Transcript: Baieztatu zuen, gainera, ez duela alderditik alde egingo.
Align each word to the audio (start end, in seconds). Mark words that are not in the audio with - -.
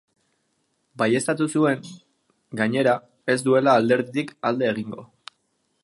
Baieztatu 1.01 1.47
zuen, 1.59 1.85
gainera, 2.63 2.97
ez 3.35 3.37
duela 3.49 3.77
alderditik 3.83 4.35
alde 4.51 4.71
egingo. 4.73 5.07